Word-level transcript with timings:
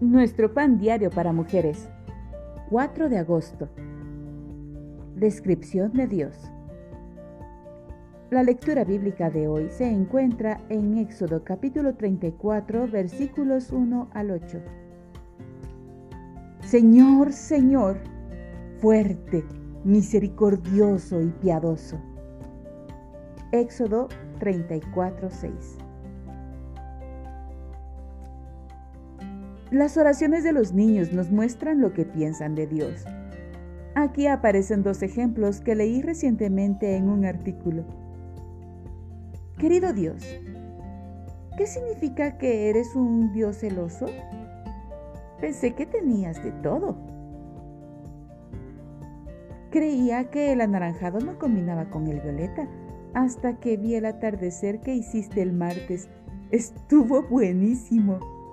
Nuestro 0.00 0.52
pan 0.52 0.76
diario 0.78 1.08
para 1.08 1.32
mujeres. 1.32 1.88
4 2.68 3.08
de 3.08 3.18
agosto. 3.18 3.68
Descripción 5.14 5.92
de 5.92 6.08
Dios. 6.08 6.36
La 8.30 8.42
lectura 8.42 8.82
bíblica 8.82 9.30
de 9.30 9.46
hoy 9.46 9.70
se 9.70 9.88
encuentra 9.88 10.60
en 10.68 10.98
Éxodo 10.98 11.44
capítulo 11.44 11.94
34 11.94 12.88
versículos 12.88 13.70
1 13.70 14.08
al 14.12 14.32
8. 14.32 14.58
Señor, 16.62 17.32
Señor, 17.32 17.98
fuerte, 18.78 19.44
misericordioso 19.84 21.20
y 21.20 21.28
piadoso. 21.28 22.00
Éxodo 23.52 24.08
34, 24.40 25.30
6. 25.30 25.78
Las 29.74 29.96
oraciones 29.96 30.44
de 30.44 30.52
los 30.52 30.72
niños 30.72 31.12
nos 31.12 31.32
muestran 31.32 31.80
lo 31.80 31.92
que 31.92 32.04
piensan 32.04 32.54
de 32.54 32.68
Dios. 32.68 33.04
Aquí 33.96 34.28
aparecen 34.28 34.84
dos 34.84 35.02
ejemplos 35.02 35.60
que 35.60 35.74
leí 35.74 36.00
recientemente 36.00 36.94
en 36.94 37.08
un 37.08 37.24
artículo. 37.24 37.82
Querido 39.58 39.92
Dios, 39.92 40.22
¿qué 41.56 41.66
significa 41.66 42.38
que 42.38 42.70
eres 42.70 42.94
un 42.94 43.32
Dios 43.32 43.56
celoso? 43.58 44.06
Pensé 45.40 45.74
que 45.74 45.86
tenías 45.86 46.40
de 46.44 46.52
todo. 46.52 46.96
Creía 49.72 50.30
que 50.30 50.52
el 50.52 50.60
anaranjado 50.60 51.18
no 51.18 51.36
combinaba 51.36 51.90
con 51.90 52.06
el 52.06 52.20
violeta 52.20 52.68
hasta 53.12 53.58
que 53.58 53.76
vi 53.76 53.96
el 53.96 54.04
atardecer 54.04 54.78
que 54.82 54.94
hiciste 54.94 55.42
el 55.42 55.52
martes. 55.52 56.08
Estuvo 56.52 57.24
buenísimo. 57.24 58.43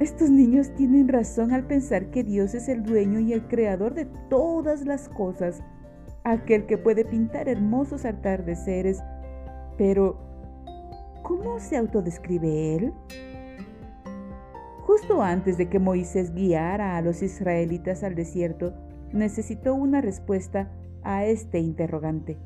Estos 0.00 0.30
niños 0.30 0.72
tienen 0.76 1.08
razón 1.08 1.52
al 1.52 1.66
pensar 1.66 2.10
que 2.10 2.22
Dios 2.22 2.54
es 2.54 2.68
el 2.68 2.84
dueño 2.84 3.18
y 3.18 3.32
el 3.32 3.48
creador 3.48 3.94
de 3.94 4.04
todas 4.30 4.86
las 4.86 5.08
cosas, 5.08 5.60
aquel 6.22 6.66
que 6.66 6.78
puede 6.78 7.04
pintar 7.04 7.48
hermosos 7.48 8.04
atardeceres. 8.04 9.02
Pero, 9.76 10.16
¿cómo 11.24 11.58
se 11.58 11.76
autodescribe 11.76 12.76
Él? 12.76 12.92
Justo 14.82 15.20
antes 15.20 15.58
de 15.58 15.68
que 15.68 15.80
Moisés 15.80 16.32
guiara 16.32 16.96
a 16.96 17.02
los 17.02 17.20
israelitas 17.20 18.04
al 18.04 18.14
desierto, 18.14 18.74
necesitó 19.12 19.74
una 19.74 20.00
respuesta 20.00 20.70
a 21.02 21.24
este 21.24 21.58
interrogante. 21.58 22.36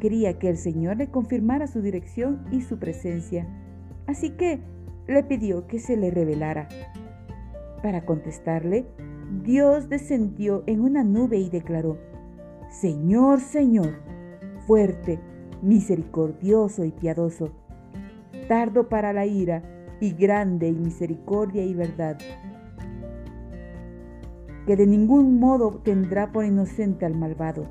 Quería 0.00 0.38
que 0.38 0.50
el 0.50 0.58
Señor 0.58 0.98
le 0.98 1.08
confirmara 1.08 1.66
su 1.66 1.80
dirección 1.80 2.44
y 2.50 2.60
su 2.60 2.78
presencia. 2.78 3.46
Así 4.06 4.30
que 4.30 4.60
le 5.06 5.22
pidió 5.22 5.66
que 5.66 5.78
se 5.78 5.96
le 5.96 6.10
revelara. 6.10 6.68
Para 7.82 8.04
contestarle, 8.04 8.86
Dios 9.42 9.88
descendió 9.88 10.62
en 10.66 10.80
una 10.80 11.02
nube 11.02 11.38
y 11.38 11.48
declaró, 11.50 11.98
Señor, 12.70 13.40
Señor, 13.40 13.94
fuerte, 14.66 15.18
misericordioso 15.62 16.84
y 16.84 16.92
piadoso, 16.92 17.50
tardo 18.48 18.88
para 18.88 19.12
la 19.12 19.26
ira 19.26 19.62
y 20.00 20.12
grande 20.12 20.68
en 20.68 20.82
misericordia 20.82 21.64
y 21.64 21.74
verdad, 21.74 22.18
que 24.66 24.76
de 24.76 24.86
ningún 24.86 25.40
modo 25.40 25.80
tendrá 25.82 26.30
por 26.30 26.44
inocente 26.44 27.04
al 27.04 27.16
malvado. 27.16 27.66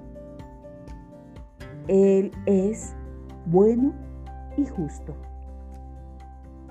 Él 1.88 2.32
es 2.46 2.96
bueno 3.46 3.94
y 4.58 4.66
justo. 4.66 5.16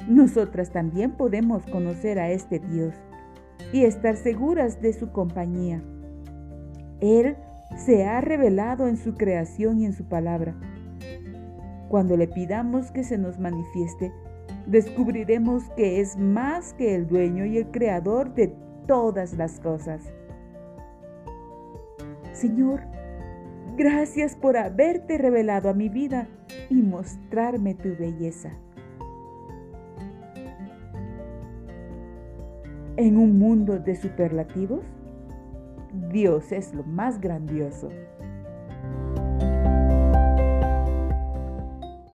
Nosotras 0.09 0.71
también 0.71 1.13
podemos 1.13 1.65
conocer 1.67 2.19
a 2.19 2.31
este 2.31 2.59
Dios 2.59 2.95
y 3.73 3.85
estar 3.85 4.17
seguras 4.17 4.81
de 4.81 4.93
su 4.93 5.13
compañía. 5.13 5.83
Él 7.01 7.37
se 7.77 8.05
ha 8.05 8.21
revelado 8.21 8.89
en 8.89 8.97
su 8.97 9.15
creación 9.15 9.79
y 9.79 9.87
en 9.87 9.93
su 9.93 10.05
palabra. 10.05 10.55
Cuando 11.89 12.17
le 12.17 12.29
pidamos 12.29 12.91
que 12.91 13.05
se 13.05 13.19
nos 13.19 13.39
manifieste, 13.39 14.13
descubriremos 14.67 15.65
que 15.77 16.01
es 16.01 16.17
más 16.17 16.73
que 16.75 16.95
el 16.95 17.07
dueño 17.07 17.45
y 17.45 17.59
el 17.59 17.71
creador 17.71 18.35
de 18.35 18.55
todas 18.87 19.35
las 19.35 19.61
cosas. 19.61 20.03
Señor, 22.33 22.81
gracias 23.77 24.37
por 24.37 24.57
haberte 24.57 25.19
revelado 25.19 25.69
a 25.69 25.75
mi 25.75 25.89
vida 25.89 26.29
y 26.69 26.77
mostrarme 26.77 27.75
tu 27.75 27.97
belleza. 27.97 28.51
En 33.01 33.17
un 33.17 33.39
mundo 33.39 33.79
de 33.79 33.97
superlativos, 33.97 34.85
Dios 36.13 36.53
es 36.53 36.75
lo 36.75 36.83
más 36.83 37.19
grandioso. 37.19 37.89